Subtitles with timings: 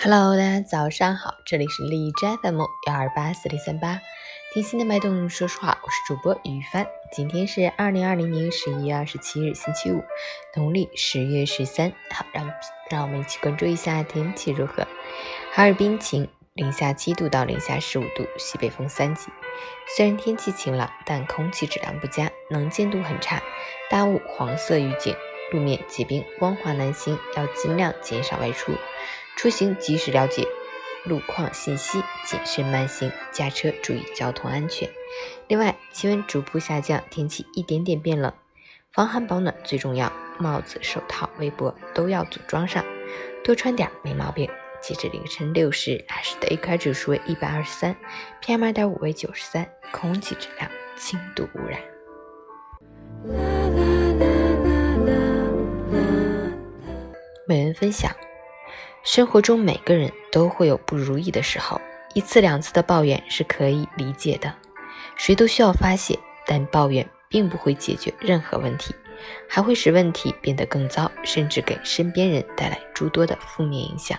[0.00, 4.00] Hello，大家早上好，这里是荔枝 FM 幺二八四零三八，
[4.54, 6.86] 听心的脉动，说实话，我是主播于帆。
[7.10, 10.04] 今天是二零二零年十一月二十七日，星期五，
[10.54, 11.92] 农历十月十三。
[12.12, 12.48] 好，让
[12.88, 14.86] 让我们一起关注一下天气如何。
[15.52, 19.26] 哈尔滨晴，零下七度到零下十五度，西北风三级。
[19.96, 23.42] 虽然天气晴朗，但空气质量不佳，能见度很差，
[23.90, 25.12] 大雾黄色预警。
[25.50, 28.72] 路面结冰，光滑难行，要尽量减少外出。
[29.36, 30.46] 出行及时了解
[31.04, 34.88] 路况信息，谨慎慢行，驾车注意交通安全。
[35.46, 38.32] 另外，气温逐步下降，天气一点点变冷，
[38.92, 42.84] 防寒保暖最重要，帽子、手套、围脖都要组装上，
[43.44, 44.50] 多穿点没毛病。
[44.80, 47.96] 截至凌晨六时，海市的 AQI 指数为一百二十三
[48.40, 53.57] ，PM 二点五为九十三，空气质量轻度污染。
[57.78, 58.10] 分享：
[59.04, 61.80] 生活中每个人都会有不如意的时候，
[62.12, 64.52] 一次两次的抱怨是可以理解的，
[65.14, 68.92] 谁都需要发泄，但抱怨并不会解决任何问题，
[69.48, 74.18] 还会使问题变得更糟，甚至给身边人带来诸多的负面影响。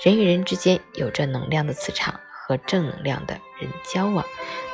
[0.00, 2.14] 人与人之间有着能量的磁场，
[2.46, 4.24] 和正能量的人交往，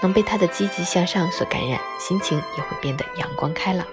[0.03, 3.87] 能被他的积极向上所感染，心情也会变得阳光开朗，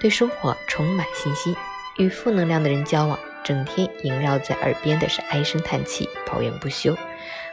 [0.00, 1.54] 对生活充满信心。
[1.98, 6.96] 与负能量的人交往，整天萦绕在耳边的是唉声叹气、抱怨不休，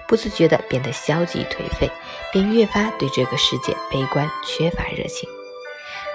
[0.08, 1.90] 不自觉地变得消极颓废，
[2.32, 5.30] 便越发对这个世界悲观、缺乏热情。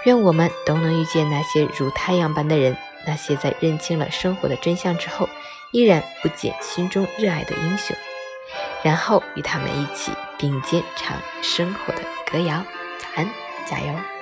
[0.05, 5.29] 愿我们都能遇见那些如太阳般的人，那些在认清了生活的真相之后，
[5.71, 7.97] 依然不减心中热爱的英雄，
[8.83, 12.63] 然后与他们一起并肩唱生活的歌谣。
[12.99, 13.29] 早安，
[13.67, 14.14] 加油！